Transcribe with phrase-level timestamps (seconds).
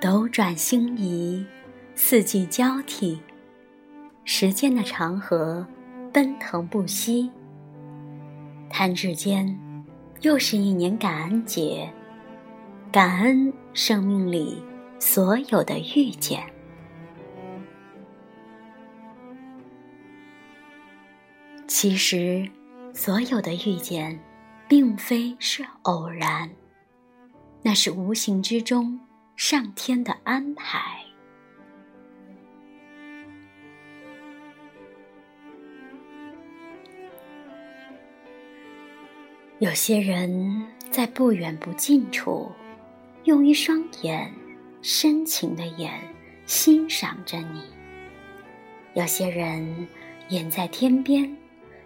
[0.00, 1.44] 斗转星移，
[1.94, 3.20] 四季交替，
[4.24, 5.66] 时间的长河
[6.10, 7.30] 奔腾不息。
[8.70, 9.60] 弹指间，
[10.22, 11.86] 又是一年感恩节，
[12.90, 14.64] 感恩生命里
[14.98, 16.42] 所有的遇见。
[21.66, 22.48] 其实，
[22.94, 24.18] 所有的遇见，
[24.66, 26.50] 并非是偶然，
[27.60, 28.98] 那是无形之中
[29.42, 31.00] 上天的安排。
[39.58, 42.52] 有些人在不远不近处，
[43.24, 44.30] 用一双眼，
[44.82, 45.90] 深情的眼，
[46.44, 47.62] 欣赏着你；
[48.92, 49.88] 有些人
[50.28, 51.34] 远在天边。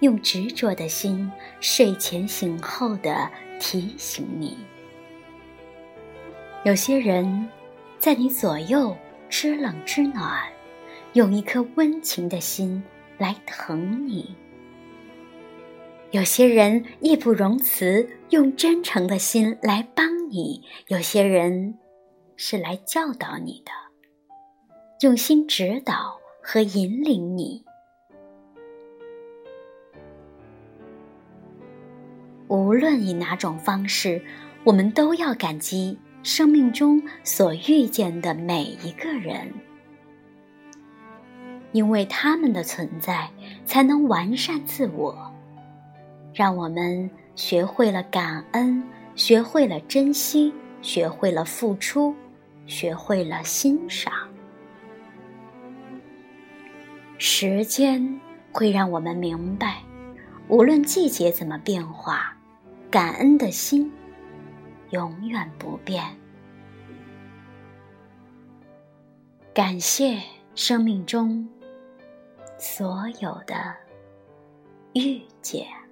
[0.00, 4.58] 用执着的心，睡前醒后的提醒你。
[6.64, 7.48] 有些人，
[8.00, 8.94] 在你左右
[9.30, 10.42] 知冷知暖，
[11.12, 12.82] 用一颗温情的心
[13.16, 14.36] 来疼你。
[16.10, 20.64] 有些人义不容辞，用真诚的心来帮你。
[20.88, 21.78] 有些人，
[22.36, 23.70] 是来教导你的，
[25.00, 27.64] 用心指导和引领你。
[32.48, 34.20] 无论以哪种方式，
[34.64, 39.52] 我们都要感激生命中所遇见的每一个人，
[41.72, 43.30] 因为他们的存在，
[43.64, 45.32] 才能完善自我，
[46.34, 48.82] 让我们学会了感恩，
[49.14, 50.52] 学会了珍惜，
[50.82, 52.14] 学会了付出，
[52.66, 54.12] 学会了欣赏。
[57.16, 58.20] 时间
[58.52, 59.82] 会让我们明白，
[60.48, 62.34] 无论季节怎么变化。
[62.90, 63.92] 感恩的心，
[64.90, 66.04] 永远不变。
[69.54, 70.20] 感谢
[70.54, 71.48] 生命中
[72.58, 73.74] 所有的
[74.94, 75.87] 遇见。